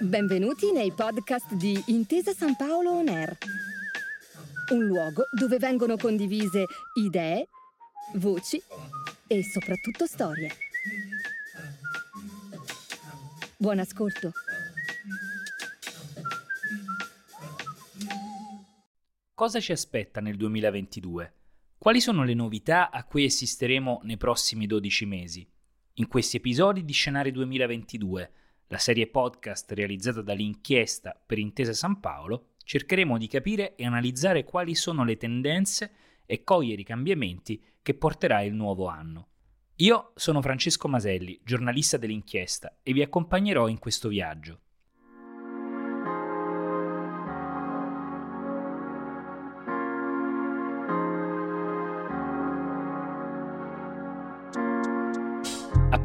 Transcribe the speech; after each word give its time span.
Benvenuti 0.00 0.70
nei 0.70 0.92
podcast 0.92 1.54
di 1.54 1.82
Intesa 1.86 2.32
San 2.32 2.54
Paolo 2.54 2.92
On 2.92 3.08
Air, 3.08 3.36
un 4.70 4.84
luogo 4.84 5.24
dove 5.32 5.58
vengono 5.58 5.96
condivise 5.96 6.66
idee, 6.94 7.48
voci 8.14 8.62
e 9.26 9.42
soprattutto 9.42 10.06
storie. 10.06 10.52
Buon 13.56 13.80
ascolto. 13.80 14.30
Cosa 19.34 19.58
ci 19.58 19.72
aspetta 19.72 20.20
nel 20.20 20.36
2022? 20.36 21.32
Quali 21.78 22.00
sono 22.00 22.22
le 22.22 22.34
novità 22.34 22.90
a 22.90 23.02
cui 23.02 23.24
assisteremo 23.24 24.02
nei 24.04 24.16
prossimi 24.16 24.66
12 24.66 25.04
mesi? 25.04 25.48
In 25.98 26.06
questi 26.06 26.36
episodi 26.36 26.84
di 26.84 26.92
Scenari 26.92 27.32
2022, 27.32 28.30
la 28.68 28.78
serie 28.78 29.08
podcast 29.08 29.72
realizzata 29.72 30.22
dall'inchiesta 30.22 31.20
per 31.26 31.38
Intesa 31.38 31.72
San 31.72 31.98
Paolo, 31.98 32.50
cercheremo 32.62 33.18
di 33.18 33.26
capire 33.26 33.74
e 33.74 33.84
analizzare 33.84 34.44
quali 34.44 34.76
sono 34.76 35.02
le 35.02 35.16
tendenze 35.16 35.90
e 36.24 36.44
cogliere 36.44 36.82
i 36.82 36.84
cambiamenti 36.84 37.60
che 37.82 37.94
porterà 37.94 38.42
il 38.42 38.54
nuovo 38.54 38.86
anno. 38.86 39.26
Io 39.78 40.12
sono 40.14 40.40
Francesco 40.40 40.86
Maselli, 40.86 41.40
giornalista 41.42 41.96
dell'inchiesta, 41.96 42.78
e 42.84 42.92
vi 42.92 43.02
accompagnerò 43.02 43.66
in 43.66 43.80
questo 43.80 44.08
viaggio. 44.08 44.60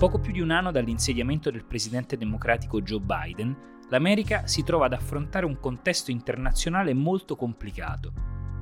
Poco 0.04 0.20
più 0.20 0.34
di 0.34 0.42
un 0.42 0.52
anno 0.52 0.70
dall'insediamento 0.70 1.50
del 1.50 1.64
presidente 1.64 2.18
democratico 2.18 2.82
Joe 2.82 3.00
Biden, 3.00 3.56
l'America 3.88 4.46
si 4.46 4.62
trova 4.62 4.88
ad 4.88 4.92
affrontare 4.92 5.46
un 5.46 5.58
contesto 5.62 6.12
internazionale 6.12 6.94
molto 6.94 7.38
complicato. 7.38 8.12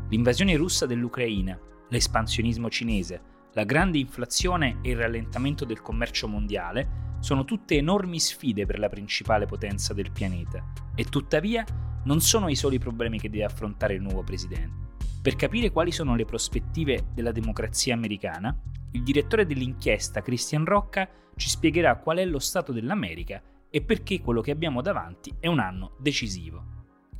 L'invasione 0.09 0.55
russa 0.55 0.85
dell'Ucraina, 0.85 1.59
l'espansionismo 1.89 2.69
cinese, 2.69 3.21
la 3.53 3.63
grande 3.63 3.97
inflazione 3.97 4.77
e 4.83 4.91
il 4.91 4.97
rallentamento 4.97 5.65
del 5.65 5.81
commercio 5.81 6.27
mondiale 6.27 7.15
sono 7.21 7.43
tutte 7.43 7.75
enormi 7.75 8.19
sfide 8.19 8.67
per 8.67 8.77
la 8.77 8.89
principale 8.89 9.47
potenza 9.47 9.95
del 9.95 10.11
pianeta 10.11 10.63
e 10.93 11.05
tuttavia 11.05 11.65
non 12.03 12.21
sono 12.21 12.49
i 12.49 12.55
soli 12.55 12.77
problemi 12.77 13.19
che 13.19 13.31
deve 13.31 13.45
affrontare 13.45 13.95
il 13.95 14.01
nuovo 14.03 14.21
presidente. 14.21 14.89
Per 15.23 15.35
capire 15.35 15.71
quali 15.71 15.91
sono 15.91 16.15
le 16.15 16.25
prospettive 16.25 17.07
della 17.15 17.31
democrazia 17.31 17.95
americana, 17.95 18.55
il 18.93 19.03
direttore 19.03 19.45
dell'inchiesta 19.45 20.21
Christian 20.21 20.65
Rocca 20.65 21.09
ci 21.35 21.47
spiegherà 21.47 21.97
qual 21.97 22.17
è 22.17 22.25
lo 22.25 22.39
stato 22.39 22.71
dell'America 22.71 23.41
e 23.69 23.81
perché 23.81 24.19
quello 24.19 24.41
che 24.41 24.51
abbiamo 24.51 24.81
davanti 24.81 25.33
è 25.39 25.47
un 25.47 25.59
anno 25.59 25.95
decisivo. 25.97 26.63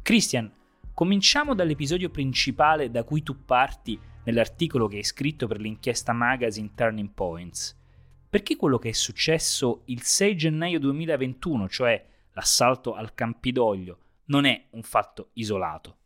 Christian, 0.01 0.51
cominciamo 0.93 1.55
dall'episodio 1.55 2.09
principale 2.09 2.91
da 2.91 3.03
cui 3.03 3.23
tu 3.23 3.45
parti 3.45 3.97
nell'articolo 4.25 4.87
che 4.87 4.97
hai 4.97 5.03
scritto 5.03 5.47
per 5.47 5.59
l'inchiesta 5.59 6.11
magazine 6.11 6.71
Turning 6.75 7.11
Points. 7.13 7.79
Perché 8.29 8.55
quello 8.55 8.77
che 8.77 8.89
è 8.89 8.93
successo 8.93 9.83
il 9.85 10.01
6 10.01 10.35
gennaio 10.35 10.79
2021, 10.79 11.69
cioè 11.69 12.05
l'assalto 12.33 12.93
al 12.93 13.13
Campidoglio, 13.13 13.97
non 14.25 14.45
è 14.45 14.67
un 14.71 14.83
fatto 14.83 15.29
isolato? 15.33 15.97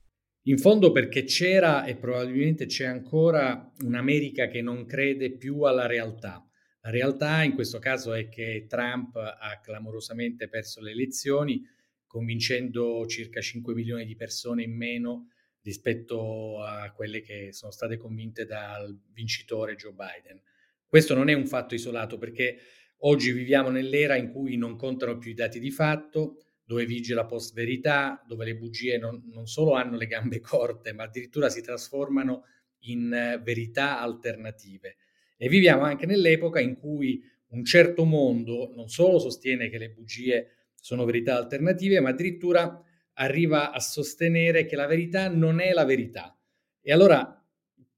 In 0.48 0.60
fondo 0.60 0.92
perché 0.92 1.24
c'era 1.24 1.86
e 1.86 1.96
probabilmente 1.96 2.68
c'è 2.68 2.86
ancora 2.86 3.72
un'America 3.80 4.48
che 4.48 4.62
non 4.62 4.86
crede 4.86 5.36
più 5.36 5.62
alla 5.62 5.88
realtà. 5.88 6.48
La 6.82 6.92
realtà 6.92 7.42
in 7.42 7.56
questo 7.56 7.80
caso 7.80 8.14
è 8.14 8.30
che 8.30 8.68
Trump 8.70 9.16
ha 9.16 9.60
clamorosamente 9.60 10.48
perso 10.48 10.82
le 10.82 10.92
elezioni, 10.92 11.66
convincendo 12.06 13.08
circa 13.08 13.42
5 13.42 13.74
milioni 13.74 14.06
di 14.06 14.16
persone 14.16 14.62
in 14.62 14.76
meno 14.76 15.30
rispetto 15.64 16.62
a 16.62 16.92
quelle 16.92 17.22
che 17.22 17.52
sono 17.52 17.72
state 17.72 17.98
convinte 17.98 18.46
dal 18.46 18.96
vincitore 19.14 19.74
Joe 19.74 19.94
Biden. 19.94 20.40
Questo 20.86 21.16
non 21.16 21.28
è 21.30 21.34
un 21.34 21.48
fatto 21.48 21.74
isolato 21.74 22.20
perché 22.20 22.60
oggi 22.98 23.32
viviamo 23.32 23.72
nell'era 23.72 24.16
in 24.16 24.30
cui 24.30 24.58
non 24.58 24.76
contano 24.76 25.18
più 25.18 25.32
i 25.32 25.34
dati 25.34 25.60
di 25.60 25.72
fatto, 25.72 26.45
dove 26.66 26.86
vige 26.86 27.14
la 27.14 27.26
post-verità, 27.26 28.24
dove 28.28 28.44
le 28.44 28.56
bugie 28.56 28.98
non, 28.98 29.22
non, 29.32 29.46
solo 29.46 29.74
hanno 29.74 29.98
le 29.98 30.08
gambe 30.08 30.40
corte, 30.42 30.94
ma 30.94 31.04
addirittura 31.04 31.50
si 31.50 31.62
trasformano 31.62 32.46
in 32.86 33.14
eh, 33.14 33.40
verità 33.44 34.00
alternative. 34.00 34.98
E 35.38 35.48
viviamo 35.48 35.84
anche 35.84 36.06
nell'epoca 36.06 36.60
in 36.60 36.76
cui 36.76 37.24
un 37.50 37.64
certo 37.64 38.04
mondo 38.04 38.72
non 38.76 38.90
solo 38.90 39.20
sostiene 39.20 39.70
che 39.70 39.78
le 39.78 39.92
bugie 39.92 40.50
sono 40.76 41.06
verità 41.06 41.38
alternative, 41.38 42.00
ma 42.00 42.10
addirittura 42.10 42.84
arriva 43.14 43.72
a 43.72 43.80
sostenere 43.80 44.66
che 44.66 44.76
la 44.76 44.88
verità 44.88 45.30
non 45.30 45.60
è 45.60 45.72
la 45.72 45.86
verità. 45.86 46.38
E 46.82 46.92
allora 46.92 47.44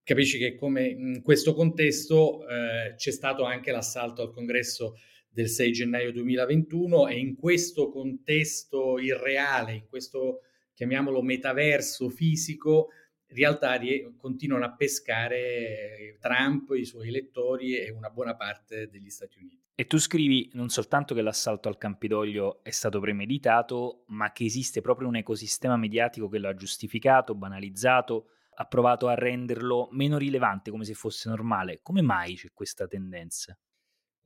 capisci 0.03 0.37
che 0.37 0.55
come 0.55 0.87
in 0.87 1.21
questo 1.21 1.53
contesto 1.53 2.47
eh, 2.47 2.93
c'è 2.95 3.11
stato 3.11 3.43
anche 3.43 3.71
l'assalto 3.71 4.21
al 4.21 4.31
congresso 4.31 4.95
del 5.37 5.49
6 5.49 5.71
gennaio 5.71 6.11
2021 6.13 7.09
e 7.09 7.19
in 7.19 7.35
questo 7.35 7.89
contesto 7.89 8.97
irreale, 8.97 9.75
in 9.75 9.87
questo 9.87 10.39
chiamiamolo 10.73 11.21
metaverso 11.21 12.09
fisico, 12.09 12.87
realtà 13.27 13.77
continuano 14.17 14.65
a 14.65 14.73
pescare 14.73 16.17
Trump, 16.19 16.71
i 16.75 16.85
suoi 16.85 17.09
elettori 17.09 17.77
e 17.77 17.91
una 17.91 18.09
buona 18.09 18.35
parte 18.35 18.89
degli 18.89 19.11
Stati 19.11 19.37
Uniti. 19.37 19.61
E 19.75 19.85
tu 19.85 19.99
scrivi 19.99 20.49
non 20.53 20.69
soltanto 20.69 21.13
che 21.13 21.21
l'assalto 21.21 21.67
al 21.67 21.77
Campidoglio 21.77 22.63
è 22.63 22.71
stato 22.71 22.99
premeditato, 22.99 24.05
ma 24.07 24.31
che 24.31 24.43
esiste 24.43 24.81
proprio 24.81 25.07
un 25.07 25.17
ecosistema 25.17 25.77
mediatico 25.77 26.29
che 26.29 26.39
lo 26.39 26.49
ha 26.49 26.55
giustificato, 26.55 27.35
banalizzato, 27.35 28.29
ha 28.55 28.65
provato 28.65 29.07
a 29.07 29.13
renderlo 29.13 29.87
meno 29.91 30.17
rilevante 30.17 30.71
come 30.71 30.83
se 30.83 30.95
fosse 30.95 31.29
normale. 31.29 31.81
Come 31.83 32.01
mai 32.01 32.33
c'è 32.33 32.49
questa 32.51 32.87
tendenza? 32.87 33.55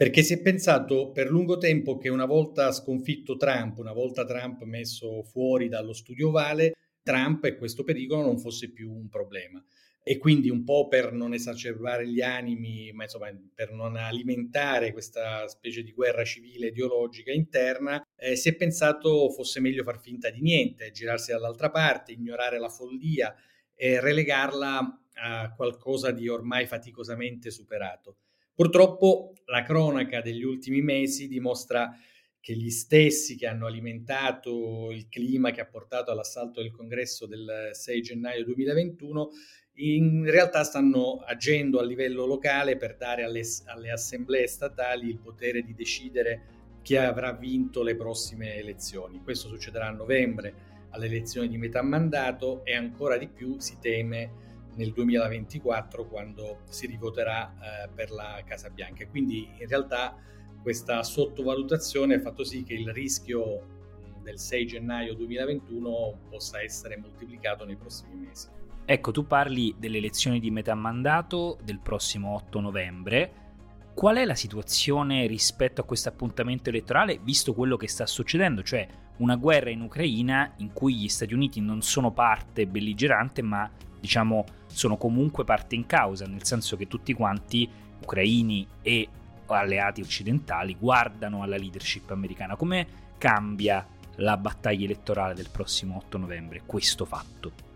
Perché 0.02 0.24
si 0.24 0.34
è 0.34 0.42
pensato 0.42 1.12
per 1.12 1.30
lungo 1.30 1.60
tempo 1.60 2.00
che 2.00 2.10
una 2.10 2.26
volta 2.26 2.72
sconfitto 2.72 3.38
Trump, 3.38 3.78
una 3.78 3.94
volta 3.94 4.26
Trump 4.26 4.64
messo 4.64 5.22
fuori 5.22 5.70
dallo 5.70 5.94
studio 5.94 6.30
ovale, 6.30 6.74
Trump 7.04 7.46
e 7.46 7.56
questo 7.56 7.84
pericolo 7.84 8.24
non 8.24 8.40
fosse 8.40 8.72
più 8.72 8.92
un 8.92 9.08
problema. 9.10 9.64
E 10.02 10.18
quindi 10.18 10.50
un 10.50 10.64
po' 10.64 10.88
per 10.88 11.14
non 11.14 11.36
esacerbare 11.36 12.08
gli 12.08 12.20
animi, 12.20 12.92
ma 12.94 13.04
insomma 13.04 13.30
per 13.54 13.74
non 13.74 13.96
alimentare 13.96 14.92
questa 14.92 15.48
specie 15.48 15.84
di 15.84 15.92
guerra 15.92 16.24
civile 16.24 16.70
ideologica 16.70 17.32
interna, 17.32 18.02
eh, 18.16 18.36
si 18.36 18.50
è 18.50 18.56
pensato 18.56 19.30
fosse 19.30 19.60
meglio 19.60 19.84
far 19.84 20.00
finta 20.00 20.32
di 20.32 20.42
niente, 20.42 20.90
girarsi 20.90 21.30
dall'altra 21.30 21.70
parte, 21.70 22.12
ignorare 22.12 22.58
la 22.58 22.70
follia 22.70 23.36
e 23.76 24.00
relegarla 24.00 25.04
a 25.14 25.54
qualcosa 25.54 26.10
di 26.10 26.28
ormai 26.28 26.66
faticosamente 26.66 27.52
superato. 27.52 28.16
Purtroppo 28.54 29.34
la 29.46 29.64
cronaca 29.64 30.22
degli 30.22 30.44
ultimi 30.44 30.82
mesi 30.82 31.28
dimostra 31.28 31.90
che 32.40 32.56
gli 32.56 32.72
stessi 32.72 33.36
che 33.36 33.48
hanno 33.48 33.68
alimentato 33.68 34.92
il 34.92 35.08
clima 35.08 35.52
che 35.52 35.62
ha 35.62 35.68
portato 35.68 36.12
all'assalto 36.12 36.62
del 36.62 36.72
congresso 36.72 37.28
del 37.28 37.70
6 37.72 38.02
gennaio 38.02 38.44
2021 38.46 39.30
in 39.76 40.30
realtà 40.30 40.64
stanno 40.64 41.22
agendo 41.26 41.80
a 41.80 41.84
livello 41.84 42.26
locale 42.26 42.78
per 42.78 42.98
dare 42.98 43.24
alle, 43.24 43.42
alle 43.66 43.92
assemblee 43.92 44.48
statali 44.48 45.08
il 45.08 45.20
potere 45.20 45.62
di 45.62 45.74
decidere 45.74 46.60
chi 46.82 46.98
avrà 46.98 47.32
vinto 47.32 47.84
le 47.84 47.96
prossime 47.96 48.56
elezioni. 48.56 49.22
Questo 49.24 49.48
succederà 49.48 49.88
a 49.88 49.92
novembre 49.92 50.70
alle 50.90 51.06
elezioni 51.06 51.48
di 51.48 51.58
metà 51.58 51.82
mandato 51.82 52.66
e 52.66 52.76
ancora 52.76 53.18
di 53.18 53.28
più 53.28 53.60
si 53.60 53.78
teme 53.80 54.50
nel 54.76 54.92
2024 54.92 56.08
quando 56.08 56.60
si 56.70 56.88
rivoterà 56.88 57.54
eh, 57.54 57.90
per 57.94 58.12
la 58.12 58.42
Casa 58.46 58.70
Bianca. 58.70 59.06
Quindi 59.08 59.50
in 59.60 59.68
realtà 59.68 60.16
questa 60.62 61.04
sottovalutazione 61.04 62.16
ha 62.16 62.20
fatto 62.20 62.44
sì 62.44 62.64
che 62.64 62.74
il 62.74 62.92
rischio 62.92 63.80
del 64.22 64.40
6 64.40 64.66
gennaio 64.66 65.16
2021 65.16 66.20
possa 66.30 66.62
essere 66.62 66.98
moltiplicato 66.98 67.66
nei 67.66 67.76
prossimi 67.76 68.16
mesi. 68.16 68.48
Ecco, 68.86 69.12
tu 69.12 69.26
parli 69.26 69.76
delle 69.78 69.98
elezioni 69.98 70.40
di 70.40 70.52
metà 70.52 70.76
mandato 70.76 71.58
del 71.64 71.80
prossimo 71.80 72.36
8 72.36 72.60
novembre. 72.60 73.34
Qual 73.94 74.16
è 74.16 74.26
la 74.26 74.36
situazione 74.36 75.28
rispetto 75.28 75.82
a 75.82 75.84
questo 75.84 76.10
appuntamento 76.10 76.70
elettorale, 76.70 77.20
visto 77.22 77.54
quello 77.54 77.78
che 77.78 77.88
sta 77.88 78.06
succedendo, 78.06 78.64
cioè 78.64 78.88
una 79.18 79.36
guerra 79.36 79.70
in 79.70 79.82
Ucraina 79.82 80.54
in 80.58 80.74
cui 80.74 80.96
gli 80.96 81.08
Stati 81.08 81.34
Uniti 81.34 81.60
non 81.62 81.82
sono 81.82 82.12
parte 82.12 82.66
belligerante, 82.68 83.42
ma 83.42 83.70
diciamo 84.02 84.44
sono 84.66 84.98
comunque 84.98 85.46
parte 85.46 85.76
in 85.76 85.86
causa, 85.86 86.26
nel 86.26 86.44
senso 86.44 86.76
che 86.76 86.88
tutti 86.88 87.14
quanti, 87.14 87.70
ucraini 88.02 88.68
e 88.82 89.08
alleati 89.48 90.02
occidentali, 90.02 90.76
guardano 90.78 91.44
alla 91.44 91.58
leadership 91.58 92.10
americana. 92.12 92.56
Come 92.56 92.88
cambia 93.18 93.86
la 94.16 94.36
battaglia 94.38 94.86
elettorale 94.86 95.34
del 95.34 95.50
prossimo 95.52 95.98
8 95.98 96.18
novembre 96.18 96.64
questo 96.66 97.06
fatto? 97.06 97.70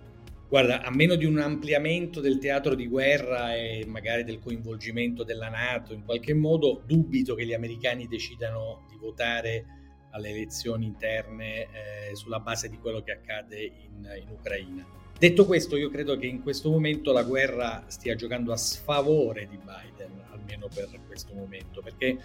Guarda, 0.48 0.84
a 0.84 0.92
meno 0.92 1.16
di 1.16 1.26
un 1.26 1.40
ampliamento 1.40 2.22
del 2.22 2.38
teatro 2.38 2.76
di 2.76 2.88
guerra 2.88 3.56
e 3.56 3.84
magari 3.88 4.24
del 4.24 4.40
coinvolgimento 4.40 5.24
della 5.24 5.50
Nato 5.50 5.94
in 5.94 6.04
qualche 6.04 6.34
modo, 6.34 6.82
dubito 6.86 7.36
che 7.36 7.46
gli 7.46 7.54
americani 7.54 8.08
decidano 8.08 8.86
di 8.90 8.96
votare 8.96 9.66
alle 10.12 10.30
elezioni 10.30 10.86
interne 10.86 11.64
eh, 11.64 12.16
sulla 12.16 12.40
base 12.40 12.70
di 12.70 12.78
quello 12.78 13.02
che 13.02 13.12
accade 13.12 13.60
in, 13.60 14.08
in 14.22 14.30
Ucraina. 14.30 15.05
Detto 15.18 15.46
questo, 15.46 15.78
io 15.78 15.90
credo 15.90 16.18
che 16.18 16.26
in 16.26 16.42
questo 16.42 16.70
momento 16.70 17.14
la 17.14 17.24
guerra 17.24 17.86
stia 17.88 18.16
giocando 18.16 18.52
a 18.52 18.58
sfavore 18.58 19.48
di 19.48 19.58
Biden, 19.58 20.22
almeno 20.30 20.68
per 20.74 20.90
questo 21.08 21.34
momento, 21.34 21.82
perché 21.82 22.20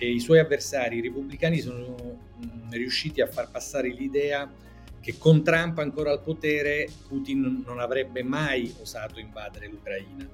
i 0.00 0.18
suoi 0.18 0.40
avversari, 0.40 0.96
i 0.96 1.02
repubblicani, 1.02 1.60
sono 1.60 1.94
mm, 2.44 2.70
riusciti 2.70 3.20
a 3.20 3.28
far 3.28 3.48
passare 3.48 3.90
l'idea 3.90 4.52
che 5.00 5.18
con 5.18 5.44
Trump 5.44 5.78
ancora 5.78 6.10
al 6.10 6.22
potere 6.22 6.88
Putin 7.08 7.62
non 7.64 7.78
avrebbe 7.78 8.24
mai 8.24 8.74
osato 8.80 9.20
invadere 9.20 9.68
l'Ucraina, 9.68 10.28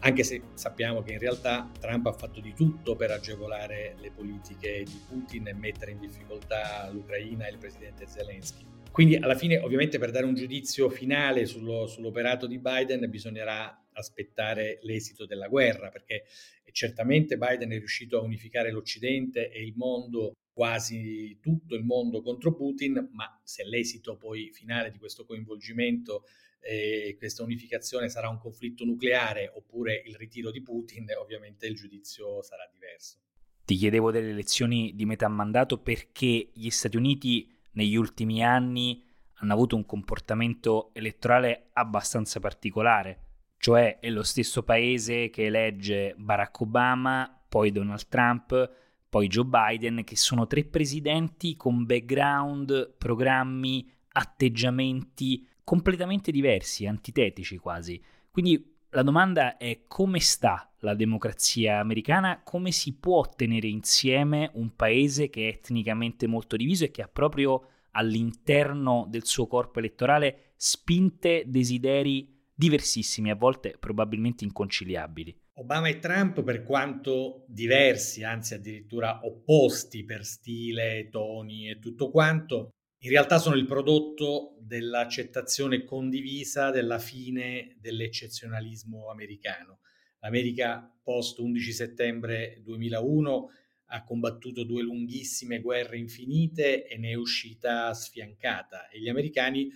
anche 0.00 0.24
se 0.24 0.42
sappiamo 0.54 1.02
che 1.02 1.12
in 1.12 1.18
realtà 1.18 1.70
Trump 1.78 2.06
ha 2.06 2.12
fatto 2.12 2.40
di 2.40 2.54
tutto 2.54 2.96
per 2.96 3.10
agevolare 3.10 3.94
le 3.98 4.10
politiche 4.10 4.84
di 4.84 5.00
Putin 5.06 5.48
e 5.48 5.52
mettere 5.52 5.92
in 5.92 6.00
difficoltà 6.00 6.88
l'Ucraina 6.90 7.46
e 7.46 7.50
il 7.50 7.58
presidente 7.58 8.06
Zelensky. 8.06 8.64
Quindi 8.92 9.16
alla 9.16 9.34
fine 9.34 9.58
ovviamente 9.58 9.98
per 9.98 10.10
dare 10.10 10.26
un 10.26 10.34
giudizio 10.34 10.90
finale 10.90 11.46
sullo, 11.46 11.86
sull'operato 11.86 12.46
di 12.46 12.58
Biden 12.58 13.08
bisognerà 13.08 13.86
aspettare 13.94 14.80
l'esito 14.82 15.24
della 15.24 15.48
guerra, 15.48 15.88
perché 15.88 16.24
certamente 16.72 17.38
Biden 17.38 17.70
è 17.70 17.78
riuscito 17.78 18.18
a 18.18 18.22
unificare 18.22 18.70
l'Occidente 18.70 19.50
e 19.50 19.62
il 19.62 19.72
mondo 19.76 20.34
quasi 20.52 21.38
tutto 21.40 21.74
il 21.74 21.84
mondo 21.84 22.20
contro 22.20 22.54
Putin, 22.54 23.08
ma 23.12 23.40
se 23.42 23.64
l'esito 23.64 24.16
poi 24.16 24.50
finale 24.52 24.90
di 24.90 24.98
questo 24.98 25.24
coinvolgimento 25.24 26.24
e 26.60 27.08
eh, 27.08 27.16
questa 27.16 27.42
unificazione 27.42 28.10
sarà 28.10 28.28
un 28.28 28.38
conflitto 28.38 28.84
nucleare 28.84 29.50
oppure 29.54 30.02
il 30.04 30.16
ritiro 30.16 30.50
di 30.50 30.62
Putin, 30.62 31.06
ovviamente 31.18 31.66
il 31.66 31.74
giudizio 31.74 32.42
sarà 32.42 32.68
diverso. 32.70 33.16
Ti 33.64 33.74
chiedevo 33.74 34.10
delle 34.10 34.30
elezioni 34.30 34.92
di 34.94 35.06
metà 35.06 35.28
mandato 35.28 35.78
perché 35.78 36.50
gli 36.52 36.68
Stati 36.68 36.96
Uniti 36.96 37.48
negli 37.72 37.96
ultimi 37.96 38.44
anni 38.44 39.02
hanno 39.34 39.52
avuto 39.52 39.76
un 39.76 39.84
comportamento 39.84 40.90
elettorale 40.94 41.70
abbastanza 41.72 42.38
particolare, 42.40 43.18
cioè 43.58 43.98
è 43.98 44.10
lo 44.10 44.22
stesso 44.22 44.62
paese 44.62 45.30
che 45.30 45.46
elegge 45.46 46.14
Barack 46.16 46.60
Obama, 46.60 47.42
poi 47.48 47.70
Donald 47.72 48.06
Trump, 48.08 48.70
poi 49.08 49.26
Joe 49.26 49.44
Biden, 49.44 50.04
che 50.04 50.16
sono 50.16 50.46
tre 50.46 50.64
presidenti 50.64 51.56
con 51.56 51.84
background, 51.84 52.94
programmi, 52.96 53.90
atteggiamenti 54.12 55.46
completamente 55.62 56.30
diversi, 56.30 56.86
antitetici 56.86 57.58
quasi. 57.58 58.02
Quindi 58.30 58.71
la 58.94 59.02
domanda 59.02 59.56
è 59.56 59.84
come 59.86 60.20
sta 60.20 60.70
la 60.80 60.94
democrazia 60.94 61.78
americana, 61.78 62.42
come 62.42 62.72
si 62.72 62.94
può 62.94 63.26
tenere 63.26 63.66
insieme 63.66 64.50
un 64.54 64.74
paese 64.76 65.30
che 65.30 65.48
è 65.48 65.52
etnicamente 65.52 66.26
molto 66.26 66.56
diviso 66.56 66.84
e 66.84 66.90
che 66.90 67.02
ha 67.02 67.08
proprio 67.08 67.68
all'interno 67.92 69.06
del 69.08 69.24
suo 69.24 69.46
corpo 69.46 69.78
elettorale 69.78 70.52
spinte 70.56 71.44
desideri 71.46 72.40
diversissimi, 72.54 73.30
a 73.30 73.34
volte 73.34 73.76
probabilmente 73.78 74.44
inconciliabili. 74.44 75.40
Obama 75.54 75.88
e 75.88 75.98
Trump, 75.98 76.42
per 76.42 76.62
quanto 76.62 77.44
diversi, 77.46 78.24
anzi 78.24 78.54
addirittura 78.54 79.20
opposti 79.24 80.04
per 80.04 80.24
stile, 80.24 81.08
toni 81.10 81.70
e 81.70 81.78
tutto 81.78 82.10
quanto, 82.10 82.70
in 83.04 83.10
realtà 83.10 83.38
sono 83.38 83.56
il 83.56 83.66
prodotto 83.66 84.56
dell'accettazione 84.60 85.82
condivisa 85.82 86.70
della 86.70 87.00
fine 87.00 87.76
dell'eccezionalismo 87.80 89.10
americano. 89.10 89.80
L'America 90.20 90.88
post 91.02 91.40
11 91.40 91.72
settembre 91.72 92.60
2001 92.62 93.50
ha 93.86 94.04
combattuto 94.04 94.62
due 94.62 94.82
lunghissime 94.82 95.60
guerre 95.60 95.98
infinite 95.98 96.86
e 96.86 96.96
ne 96.96 97.10
è 97.10 97.14
uscita 97.14 97.92
sfiancata 97.92 98.88
e 98.88 99.00
gli 99.00 99.08
americani 99.08 99.68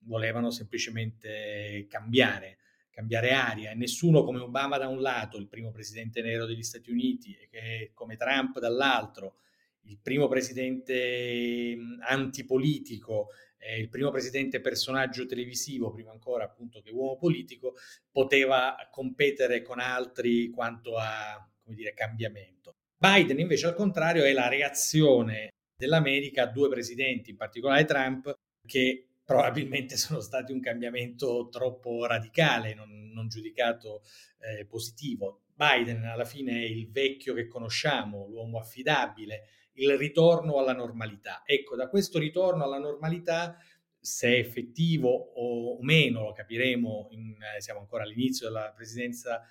volevano 0.00 0.50
semplicemente 0.50 1.86
cambiare 1.88 2.58
cambiare 2.96 3.32
aria 3.32 3.72
e 3.72 3.74
nessuno 3.74 4.24
come 4.24 4.38
Obama 4.38 4.78
da 4.78 4.88
un 4.88 5.02
lato, 5.02 5.36
il 5.36 5.48
primo 5.48 5.70
presidente 5.70 6.22
nero 6.22 6.46
degli 6.46 6.62
Stati 6.62 6.90
Uniti, 6.90 7.36
e 7.50 7.90
come 7.92 8.16
Trump 8.16 8.58
dall'altro, 8.58 9.40
il 9.86 9.98
primo 10.02 10.28
presidente 10.28 11.76
antipolitico, 12.06 13.28
eh, 13.58 13.78
il 13.78 13.88
primo 13.88 14.10
presidente 14.10 14.60
personaggio 14.60 15.26
televisivo, 15.26 15.90
prima 15.90 16.12
ancora 16.12 16.44
appunto 16.44 16.80
che 16.80 16.90
uomo 16.90 17.16
politico, 17.16 17.74
poteva 18.10 18.76
competere 18.90 19.62
con 19.62 19.78
altri 19.80 20.50
quanto 20.50 20.96
a 20.96 21.48
dire, 21.64 21.94
cambiamento. 21.94 22.74
Biden 22.96 23.38
invece 23.38 23.66
al 23.66 23.74
contrario 23.74 24.24
è 24.24 24.32
la 24.32 24.48
reazione 24.48 25.50
dell'America 25.76 26.44
a 26.44 26.46
due 26.46 26.68
presidenti, 26.68 27.30
in 27.30 27.36
particolare 27.36 27.84
Trump, 27.84 28.38
che 28.64 29.06
probabilmente 29.24 29.96
sono 29.98 30.20
stati 30.20 30.52
un 30.52 30.60
cambiamento 30.60 31.48
troppo 31.50 32.06
radicale, 32.06 32.74
non, 32.74 33.10
non 33.12 33.28
giudicato 33.28 34.02
eh, 34.38 34.64
positivo. 34.64 35.42
Biden 35.56 36.04
alla 36.04 36.26
fine 36.26 36.52
è 36.52 36.64
il 36.64 36.90
vecchio 36.90 37.32
che 37.32 37.48
conosciamo, 37.48 38.26
l'uomo 38.28 38.58
affidabile, 38.58 39.48
il 39.74 39.96
ritorno 39.96 40.58
alla 40.58 40.74
normalità. 40.74 41.42
Ecco, 41.44 41.76
da 41.76 41.88
questo 41.88 42.18
ritorno 42.18 42.62
alla 42.62 42.78
normalità, 42.78 43.58
se 43.98 44.28
è 44.28 44.38
effettivo 44.38 45.08
o 45.08 45.82
meno, 45.82 46.22
lo 46.22 46.32
capiremo, 46.32 47.08
in, 47.10 47.36
eh, 47.56 47.60
siamo 47.60 47.80
ancora 47.80 48.04
all'inizio 48.04 48.48
della 48.48 48.72
presidenza 48.74 49.42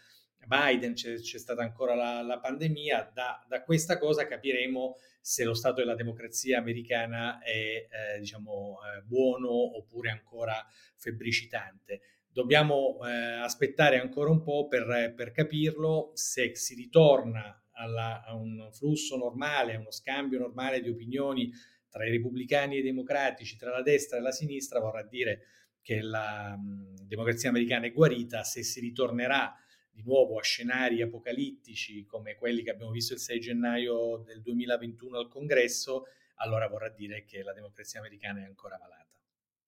Biden, 0.45 0.93
c'è, 0.93 1.15
c'è 1.15 1.39
stata 1.39 1.61
ancora 1.63 1.95
la, 1.95 2.21
la 2.21 2.39
pandemia, 2.39 3.11
da, 3.13 3.43
da, 3.47 3.63
questa 3.63 3.97
cosa 3.97 4.27
capiremo 4.27 4.95
se 5.19 5.43
lo 5.43 5.55
stato 5.55 5.81
della 5.81 5.95
democrazia 5.95 6.59
americana 6.59 7.41
è 7.41 7.49
eh, 7.49 8.19
diciamo, 8.19 8.77
eh, 8.83 9.01
buono 9.01 9.49
oppure 9.49 10.11
ancora 10.11 10.63
febbricitante. 10.97 12.01
Dobbiamo 12.35 12.97
eh, 13.07 13.39
aspettare 13.39 13.97
ancora 13.97 14.29
un 14.29 14.41
po' 14.41 14.67
per, 14.67 15.13
per 15.15 15.31
capirlo 15.31 16.11
se 16.15 16.53
si 16.53 16.75
ritorna 16.75 17.63
alla, 17.71 18.25
a 18.25 18.35
un 18.35 18.67
flusso 18.73 19.15
normale, 19.15 19.75
a 19.75 19.79
uno 19.79 19.89
scambio 19.89 20.37
normale 20.39 20.81
di 20.81 20.89
opinioni 20.89 21.49
tra 21.87 22.05
i 22.05 22.09
repubblicani 22.09 22.75
e 22.75 22.79
i 22.79 22.83
democratici, 22.83 23.55
tra 23.55 23.71
la 23.71 23.81
destra 23.81 24.17
e 24.17 24.19
la 24.19 24.33
sinistra, 24.33 24.81
vorrà 24.81 25.01
dire 25.03 25.43
che 25.81 26.01
la 26.01 26.57
mh, 26.57 27.05
democrazia 27.07 27.47
americana 27.47 27.85
è 27.85 27.93
guarita, 27.93 28.43
se 28.43 28.63
si 28.63 28.81
ritornerà 28.81 29.55
di 29.89 30.03
nuovo 30.03 30.37
a 30.37 30.43
scenari 30.43 31.01
apocalittici 31.01 32.03
come 32.03 32.35
quelli 32.35 32.63
che 32.63 32.71
abbiamo 32.71 32.91
visto 32.91 33.13
il 33.13 33.19
6 33.19 33.39
gennaio 33.39 34.17
del 34.25 34.41
2021 34.41 35.17
al 35.17 35.29
congresso, 35.29 36.07
allora 36.39 36.67
vorrà 36.67 36.89
dire 36.89 37.23
che 37.23 37.43
la 37.43 37.53
democrazia 37.53 38.01
americana 38.01 38.41
è 38.41 38.43
ancora 38.43 38.77
malata. 38.77 39.14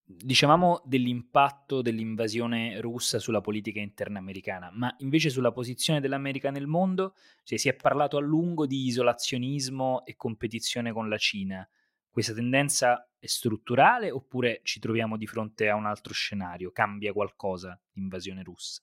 Dicevamo 0.10 0.82
dell'impatto 0.86 1.82
dell'invasione 1.82 2.80
russa 2.80 3.20
sulla 3.20 3.42
politica 3.42 3.82
interna 3.82 4.20
americana, 4.20 4.72
ma 4.74 4.96
invece 5.00 5.30
sulla 5.30 5.52
posizione 5.52 6.00
dell'America 6.00 6.50
nel 6.50 6.66
mondo 6.66 7.14
cioè, 7.44 7.58
si 7.58 7.68
è 7.68 7.76
parlato 7.76 8.16
a 8.16 8.22
lungo 8.22 8.66
di 8.66 8.86
isolazionismo 8.86 10.06
e 10.06 10.16
competizione 10.16 10.94
con 10.94 11.10
la 11.10 11.18
Cina. 11.18 11.68
Questa 12.10 12.34
tendenza 12.34 13.06
è 13.20 13.26
strutturale 13.26 14.10
oppure 14.10 14.62
ci 14.64 14.80
troviamo 14.80 15.18
di 15.18 15.28
fronte 15.28 15.68
a 15.68 15.76
un 15.76 15.86
altro 15.86 16.14
scenario? 16.14 16.72
Cambia 16.72 17.12
qualcosa 17.12 17.78
l'invasione 17.92 18.44
russa? 18.44 18.82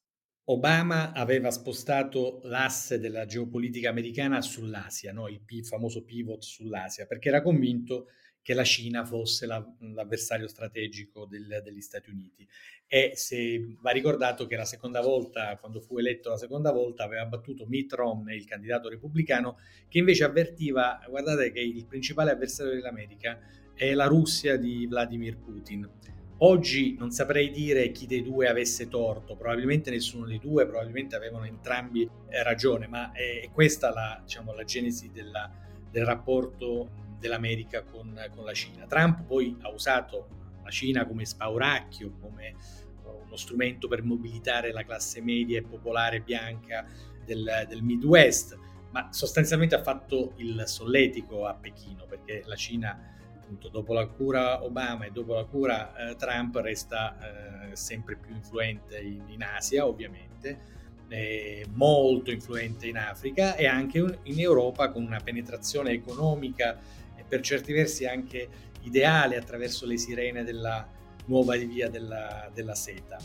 Obama 0.48 1.12
aveva 1.12 1.50
spostato 1.50 2.40
l'asse 2.42 2.98
della 2.98 3.24
geopolitica 3.24 3.88
americana 3.88 4.42
sull'Asia, 4.42 5.14
no? 5.14 5.28
il 5.28 5.40
famoso 5.64 6.04
pivot 6.04 6.42
sull'Asia, 6.42 7.06
perché 7.06 7.28
era 7.30 7.40
convinto 7.40 8.08
che 8.44 8.52
la 8.52 8.62
Cina 8.62 9.06
fosse 9.06 9.46
la, 9.46 9.64
l'avversario 9.94 10.46
strategico 10.46 11.24
del, 11.24 11.62
degli 11.64 11.80
Stati 11.80 12.10
Uniti. 12.10 12.46
E 12.86 13.12
se 13.14 13.78
va 13.80 13.90
ricordato 13.90 14.46
che 14.46 14.54
la 14.54 14.66
seconda 14.66 15.00
volta, 15.00 15.56
quando 15.56 15.80
fu 15.80 15.96
eletto 15.96 16.28
la 16.28 16.36
seconda 16.36 16.70
volta, 16.70 17.04
aveva 17.04 17.24
battuto 17.24 17.64
Mitt 17.66 17.94
Romney, 17.94 18.36
il 18.36 18.44
candidato 18.44 18.90
repubblicano, 18.90 19.56
che 19.88 19.96
invece 19.96 20.24
avvertiva, 20.24 21.00
guardate 21.08 21.52
che 21.52 21.60
il 21.60 21.86
principale 21.86 22.32
avversario 22.32 22.74
dell'America 22.74 23.40
è 23.72 23.94
la 23.94 24.06
Russia 24.06 24.58
di 24.58 24.86
Vladimir 24.86 25.38
Putin 25.38 25.90
Oggi 26.38 26.96
non 26.98 27.12
saprei 27.12 27.50
dire 27.50 27.92
chi 27.92 28.06
dei 28.06 28.22
due 28.22 28.48
avesse 28.48 28.88
torto, 28.88 29.36
probabilmente 29.36 29.90
nessuno 29.90 30.26
dei 30.26 30.40
due, 30.40 30.66
probabilmente 30.66 31.14
avevano 31.14 31.44
entrambi 31.44 32.02
eh, 32.28 32.42
ragione, 32.42 32.88
ma 32.88 33.12
è 33.12 33.48
questa 33.52 33.90
la, 33.90 34.20
diciamo, 34.22 34.52
la 34.52 34.64
genesi 34.64 35.10
della, 35.12 35.48
del 35.90 36.04
rapporto 36.04 37.02
dell'America 37.24 37.82
con, 37.82 38.14
con, 38.34 38.44
la 38.44 38.52
Cina. 38.52 38.86
Trump 38.86 39.22
poi 39.22 39.56
ha 39.62 39.70
usato 39.70 40.28
la 40.62 40.70
Cina 40.70 41.06
come 41.06 41.24
spauracchio, 41.24 42.12
come 42.20 42.54
uno 43.02 43.36
strumento 43.36 43.88
per 43.88 44.02
mobilitare 44.02 44.72
la 44.72 44.84
classe 44.84 45.22
media 45.22 45.58
e 45.58 45.62
popolare 45.62 46.20
bianca 46.20 46.86
del, 47.24 47.64
del 47.66 47.82
Midwest, 47.82 48.58
ma 48.90 49.08
sostanzialmente 49.10 49.74
ha 49.74 49.82
fatto 49.82 50.34
il 50.36 50.64
solletico 50.66 51.46
a 51.46 51.54
Pechino 51.54 52.04
perché 52.06 52.42
la 52.44 52.56
Cina 52.56 53.12
appunto 53.38 53.68
dopo 53.68 53.92
la 53.92 54.06
cura 54.06 54.62
Obama 54.62 55.04
e 55.04 55.10
dopo 55.10 55.34
la 55.34 55.44
cura 55.44 56.10
eh, 56.10 56.16
Trump 56.16 56.56
resta 56.56 57.70
eh, 57.70 57.76
sempre 57.76 58.16
più 58.16 58.34
influente 58.34 58.98
in, 59.00 59.22
in 59.28 59.42
Asia 59.42 59.86
ovviamente, 59.86 60.72
molto 61.74 62.32
influente 62.32 62.88
in 62.88 62.96
Africa 62.96 63.54
e 63.54 63.66
anche 63.66 64.18
in 64.22 64.40
Europa 64.40 64.90
con 64.90 65.04
una 65.04 65.20
penetrazione 65.20 65.92
economica 65.92 66.76
per 67.26 67.40
certi 67.40 67.72
versi 67.72 68.06
anche 68.06 68.48
ideale 68.82 69.36
attraverso 69.36 69.86
le 69.86 69.96
sirene 69.96 70.44
della 70.44 70.86
nuova 71.26 71.56
via 71.56 71.88
della, 71.88 72.50
della 72.52 72.74
seta. 72.74 73.18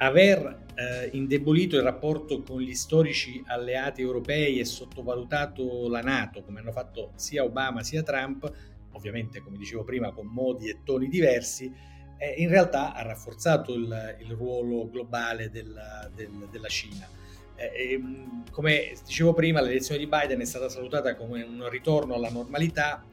Aver 0.00 0.66
eh, 0.74 1.10
indebolito 1.12 1.76
il 1.76 1.82
rapporto 1.82 2.42
con 2.42 2.60
gli 2.60 2.74
storici 2.74 3.42
alleati 3.46 4.00
europei 4.00 4.60
e 4.60 4.64
sottovalutato 4.64 5.88
la 5.88 6.00
Nato, 6.00 6.42
come 6.42 6.60
hanno 6.60 6.70
fatto 6.70 7.12
sia 7.16 7.42
Obama 7.42 7.82
sia 7.82 8.04
Trump, 8.04 8.50
ovviamente 8.92 9.40
come 9.40 9.58
dicevo 9.58 9.82
prima 9.82 10.12
con 10.12 10.26
modi 10.26 10.68
e 10.68 10.82
toni 10.84 11.08
diversi, 11.08 11.72
eh, 12.16 12.34
in 12.38 12.48
realtà 12.48 12.94
ha 12.94 13.02
rafforzato 13.02 13.74
il, 13.74 14.16
il 14.20 14.30
ruolo 14.32 14.88
globale 14.88 15.50
della, 15.50 16.08
del, 16.14 16.48
della 16.50 16.68
Cina. 16.68 17.08
Eh, 17.58 17.92
ehm, 17.92 18.44
come 18.52 18.92
dicevo 19.04 19.34
prima, 19.34 19.60
l'elezione 19.60 19.98
di 20.00 20.06
Biden 20.06 20.40
è 20.40 20.44
stata 20.44 20.68
salutata 20.68 21.16
come 21.16 21.42
un 21.42 21.68
ritorno 21.68 22.14
alla 22.14 22.30
normalità, 22.30 23.04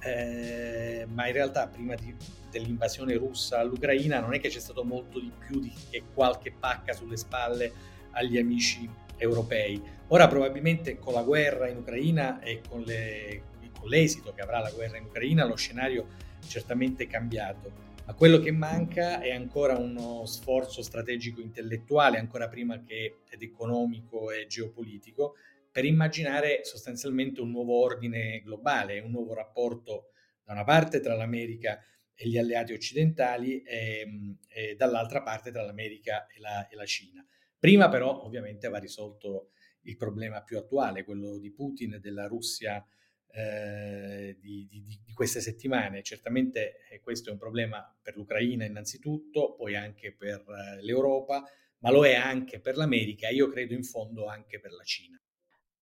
eh, 0.00 1.04
ma 1.12 1.26
in 1.26 1.32
realtà 1.32 1.66
prima 1.66 1.96
di, 1.96 2.14
dell'invasione 2.48 3.14
russa 3.16 3.58
all'Ucraina 3.58 4.20
non 4.20 4.34
è 4.34 4.40
che 4.40 4.48
c'è 4.48 4.60
stato 4.60 4.84
molto 4.84 5.18
di 5.18 5.32
più 5.36 5.58
di 5.58 5.72
che 5.90 6.04
qualche 6.14 6.52
pacca 6.52 6.92
sulle 6.92 7.16
spalle 7.16 7.72
agli 8.12 8.38
amici 8.38 8.88
europei. 9.16 9.82
Ora 10.08 10.28
probabilmente 10.28 10.98
con 10.98 11.14
la 11.14 11.22
guerra 11.22 11.68
in 11.68 11.78
Ucraina 11.78 12.40
e 12.40 12.60
con, 12.68 12.82
le, 12.82 13.42
con 13.78 13.88
l'esito 13.88 14.32
che 14.32 14.40
avrà 14.40 14.60
la 14.60 14.70
guerra 14.70 14.96
in 14.96 15.04
Ucraina 15.04 15.44
lo 15.44 15.56
scenario 15.56 16.06
è 16.40 16.46
certamente 16.46 17.08
cambiato, 17.08 17.86
ma 18.08 18.14
quello 18.14 18.38
che 18.38 18.52
manca 18.52 19.20
è 19.20 19.32
ancora 19.32 19.76
uno 19.76 20.24
sforzo 20.24 20.80
strategico 20.80 21.42
intellettuale, 21.42 22.16
ancora 22.16 22.48
prima 22.48 22.82
che 22.82 23.18
ed 23.28 23.42
economico 23.42 24.30
e 24.30 24.46
geopolitico, 24.46 25.34
per 25.70 25.84
immaginare 25.84 26.64
sostanzialmente 26.64 27.42
un 27.42 27.50
nuovo 27.50 27.74
ordine 27.74 28.40
globale, 28.40 29.00
un 29.00 29.10
nuovo 29.10 29.34
rapporto 29.34 30.12
da 30.42 30.54
una 30.54 30.64
parte 30.64 31.00
tra 31.00 31.14
l'America 31.14 31.84
e 32.14 32.26
gli 32.26 32.38
alleati 32.38 32.72
occidentali 32.72 33.60
e, 33.60 34.00
ehm, 34.00 34.38
e 34.48 34.74
dall'altra 34.74 35.22
parte 35.22 35.50
tra 35.50 35.62
l'America 35.62 36.26
e 36.28 36.40
la, 36.40 36.66
e 36.66 36.76
la, 36.76 36.86
Cina. 36.86 37.22
Prima 37.58 37.90
però 37.90 38.22
ovviamente 38.22 38.70
va 38.70 38.78
risolto 38.78 39.50
il 39.82 39.98
problema 39.98 40.42
più 40.42 40.56
attuale, 40.56 41.04
quello 41.04 41.36
di 41.36 41.52
Putin 41.52 41.92
e 41.92 42.00
della 42.00 42.26
Russia 42.26 42.82
eh, 43.30 44.36
di, 44.40 44.66
di, 44.68 45.00
di, 45.04 45.12
queste 45.12 45.40
settimane. 45.40 46.02
Certamente 46.02 46.86
eh, 46.90 47.00
questo 47.00 47.30
è 47.30 47.32
un 47.32 47.38
problema 47.38 47.82
per 48.02 48.16
l'Ucraina 48.16 48.64
innanzitutto, 48.64 49.54
poi 49.54 49.76
anche 49.76 50.14
per 50.14 50.44
eh, 50.48 50.82
l'Europa, 50.82 51.44
ma 51.80 51.90
lo 51.90 52.04
è 52.04 52.14
anche 52.14 52.60
per 52.60 52.76
l'America 52.76 53.28
e 53.28 53.34
io 53.34 53.48
credo 53.48 53.74
in 53.74 53.84
fondo 53.84 54.26
anche 54.26 54.60
per 54.60 54.72
la 54.72 54.84
Cina. 54.84 55.20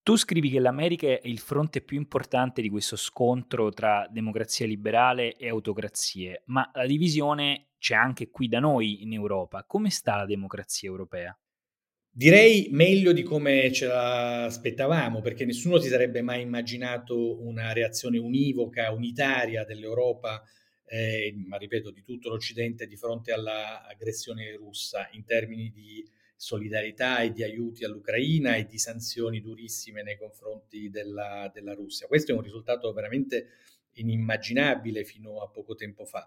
Tu 0.02 0.16
scrivi 0.16 0.50
che 0.50 0.60
l'America 0.60 1.08
è 1.08 1.20
il 1.24 1.40
fronte 1.40 1.80
più 1.80 1.96
importante 1.96 2.62
di 2.62 2.68
questo 2.68 2.94
scontro 2.94 3.70
tra 3.70 4.06
democrazia 4.08 4.64
liberale 4.64 5.34
e 5.34 5.48
autocrazie, 5.48 6.42
ma 6.46 6.70
la 6.74 6.86
divisione 6.86 7.70
c'è 7.78 7.94
anche 7.94 8.30
qui 8.30 8.46
da 8.46 8.60
noi 8.60 9.02
in 9.02 9.12
Europa. 9.12 9.64
Come 9.64 9.90
sta 9.90 10.16
la 10.16 10.26
democrazia 10.26 10.88
europea? 10.88 11.36
Direi 12.18 12.68
meglio 12.70 13.12
di 13.12 13.22
come 13.22 13.70
ce 13.70 13.84
l'aspettavamo, 13.88 15.20
perché 15.20 15.44
nessuno 15.44 15.78
si 15.78 15.88
sarebbe 15.88 16.22
mai 16.22 16.40
immaginato 16.40 17.44
una 17.44 17.74
reazione 17.74 18.16
univoca, 18.16 18.90
unitaria 18.90 19.66
dell'Europa, 19.66 20.42
eh, 20.86 21.34
ma 21.46 21.58
ripeto, 21.58 21.90
di 21.90 22.02
tutto 22.02 22.30
l'Occidente 22.30 22.86
di 22.86 22.96
fronte 22.96 23.32
all'aggressione 23.32 24.56
russa 24.56 25.10
in 25.12 25.26
termini 25.26 25.70
di 25.70 26.08
solidarietà 26.34 27.20
e 27.20 27.32
di 27.32 27.42
aiuti 27.42 27.84
all'Ucraina 27.84 28.56
e 28.56 28.64
di 28.64 28.78
sanzioni 28.78 29.42
durissime 29.42 30.02
nei 30.02 30.16
confronti 30.16 30.88
della, 30.88 31.50
della 31.52 31.74
Russia. 31.74 32.06
Questo 32.06 32.32
è 32.32 32.34
un 32.34 32.40
risultato 32.40 32.90
veramente 32.94 33.48
inimmaginabile 33.92 35.04
fino 35.04 35.42
a 35.42 35.48
poco 35.50 35.74
tempo 35.74 36.06
fa. 36.06 36.26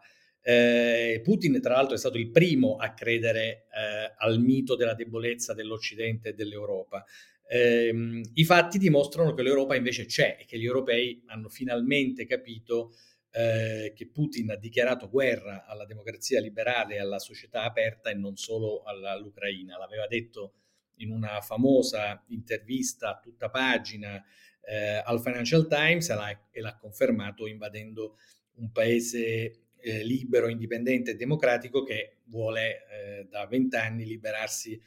Eh, 0.50 1.22
Putin, 1.24 1.62
tra 1.62 1.76
l'altro, 1.76 1.94
è 1.94 2.00
stato 2.00 2.18
il 2.18 2.32
primo 2.32 2.78
a 2.78 2.96
credere 2.96 3.68
eh, 3.72 4.16
al 4.18 4.40
mito 4.40 4.76
della 4.76 4.96
debolezza 4.96 5.54
dell'Occidente 5.54 6.30
e 6.30 6.34
dell'Europa. 6.34 7.06
Eh, 7.48 8.24
I 8.34 8.44
fatti 8.46 8.80
dimostrano 8.80 9.36
che 9.36 9.44
l'Europa 9.44 9.76
invece 9.76 10.06
c'è 10.06 10.38
e 10.40 10.46
che 10.46 10.58
gli 10.58 10.66
europei 10.66 11.22
hanno 11.28 11.50
finalmente 11.50 12.26
capito 12.26 12.96
eh, 13.30 13.94
che 13.96 14.08
Putin 14.08 14.50
ha 14.50 14.56
dichiarato 14.56 15.08
guerra 15.08 15.66
alla 15.68 15.86
democrazia 15.86 16.40
liberale 16.42 16.96
e 16.96 17.00
alla 17.00 17.20
società 17.20 17.62
aperta 17.62 18.10
e 18.10 18.16
non 18.16 18.36
solo 18.36 18.82
all'Ucraina. 18.82 19.78
L'aveva 19.78 20.08
detto 20.08 20.54
in 20.96 21.12
una 21.12 21.42
famosa 21.42 22.24
intervista 22.30 23.10
a 23.12 23.20
tutta 23.20 23.52
pagina 23.52 24.20
eh, 24.62 25.00
al 25.06 25.22
Financial 25.22 25.68
Times 25.68 26.10
e 26.10 26.16
l'ha, 26.16 26.48
e 26.50 26.60
l'ha, 26.60 26.76
confermato 26.76 27.46
invadendo 27.46 28.18
un 28.56 28.72
paese 28.72 29.69
eh, 29.82 30.04
libero, 30.04 30.50
indipendente 30.50 31.12
e 31.12 31.16
democratico 31.16 31.84
che 31.84 32.18
vuole 32.26 32.86
eh, 32.92 33.28
da 33.30 33.46
vent'anni 33.48 34.06
liberarsi 34.06 34.80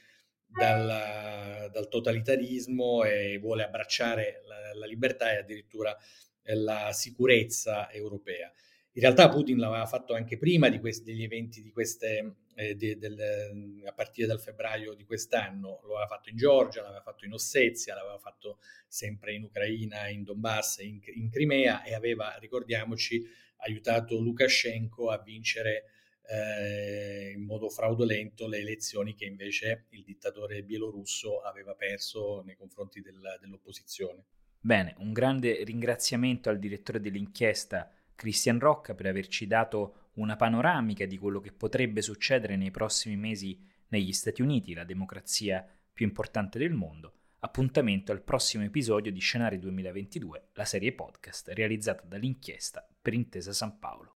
dal, 0.46 1.70
dal, 1.72 1.88
totalitarismo 1.88 3.04
e 3.04 3.38
vuole 3.38 3.64
abbracciare 3.64 4.42
la, 4.46 4.75
la 4.75 4.87
libertà 4.87 5.32
e 5.32 5.38
addirittura 5.38 5.96
la 6.44 6.92
sicurezza 6.92 7.90
europea. 7.90 8.52
In 8.94 9.02
realtà 9.02 9.28
Putin 9.28 9.58
l'aveva 9.58 9.87
fatto 9.87 10.14
anche 10.14 10.37
prima 10.37 10.68
questi, 10.78 11.04
degli 11.04 11.22
eventi 11.22 11.62
di 11.62 11.70
queste, 11.70 12.34
eh, 12.54 12.75
de, 12.75 12.99
del, 12.99 13.82
a 13.87 13.92
partire 13.92 14.26
dal 14.26 14.40
febbraio 14.40 14.94
di 14.94 15.04
quest'anno, 15.04 15.80
lo 15.85 15.94
aveva 15.94 16.06
fatto 16.06 16.28
in 16.28 16.37
Georgia, 16.37 16.82
l'aveva 16.82 17.02
fatto 17.02 17.25
in 17.25 17.32
Ossetia, 17.32 17.94
l'aveva 17.94 18.18
fatto 18.18 18.59
sempre 18.87 19.35
in 19.35 19.44
Ucraina, 19.44 20.09
in 20.09 20.23
Donbass, 20.23 20.78
in, 20.78 21.00
in 21.14 21.30
Crimea 21.30 21.82
e 21.82 21.94
aveva, 21.94 22.37
ricordiamoci, 22.38 23.25
aiutato 23.59 24.21
Lukashenko 24.21 25.11
a 25.11 25.23
vincere 25.23 25.85
eh, 26.28 27.32
in 27.35 27.44
modo 27.44 27.68
fraudolento 27.68 28.47
le 28.47 28.59
elezioni 28.59 29.14
che 29.14 29.25
invece 29.25 29.87
il 29.90 30.04
dittatore 30.04 30.62
bielorusso 30.62 31.40
aveva 31.40 31.75
perso 31.75 32.42
nei 32.44 32.56
confronti 32.56 33.00
del, 33.00 33.21
dell'opposizione. 33.40 34.25
Bene, 34.61 34.94
un 34.99 35.12
grande 35.12 35.64
ringraziamento 35.64 36.49
al 36.49 36.59
direttore 36.59 37.00
dell'inchiesta 37.00 37.92
Christian 38.23 38.61
Rocca 38.61 38.95
per 38.95 39.07
averci 39.07 39.49
dato 39.49 40.11
una 40.12 40.37
panoramica 40.37 41.07
di 41.07 41.19
quello 41.19 41.41
che 41.41 41.50
potrebbe 41.50 42.02
succedere 42.02 42.55
nei 42.55 42.71
prossimi 42.71 43.17
mesi 43.17 43.59
negli 43.88 44.12
Stati 44.12 44.43
Uniti, 44.43 44.75
la 44.75 44.85
democrazia 44.85 45.67
più 45.93 46.07
importante 46.07 46.57
del 46.57 46.71
mondo. 46.71 47.14
Appuntamento 47.41 48.12
al 48.12 48.23
prossimo 48.23 48.62
episodio 48.62 49.11
di 49.11 49.19
Scenari 49.19 49.59
2022, 49.59 50.50
la 50.52 50.64
serie 50.64 50.93
podcast 50.93 51.49
realizzata 51.49 52.05
dall'inchiesta 52.07 52.88
per 53.02 53.12
Intesa 53.12 53.52
San 53.52 53.81
Paolo. 53.81 54.19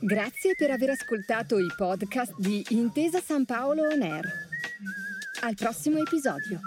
Grazie 0.00 0.54
per 0.56 0.70
aver 0.70 0.90
ascoltato 0.90 1.58
i 1.58 1.68
podcast 1.76 2.34
di 2.38 2.64
Intesa 2.70 3.20
San 3.20 3.44
Paolo 3.44 3.82
On 3.82 4.00
Air. 4.00 4.24
Al 5.42 5.54
prossimo 5.56 5.98
episodio. 5.98 6.58